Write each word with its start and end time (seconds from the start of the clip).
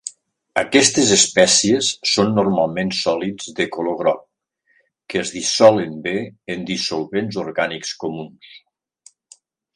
Aquestes 0.59 1.09
espècies 1.15 1.89
són 2.11 2.31
normalment 2.37 2.93
sòlids 3.01 3.51
de 3.59 3.67
color 3.77 3.99
groc, 4.01 4.25
que 5.13 5.21
es 5.25 5.35
dissolen 5.37 5.95
bé 6.09 6.17
en 6.57 6.67
dissolvents 6.73 7.39
orgànics 7.45 7.95
comuns. 8.07 8.59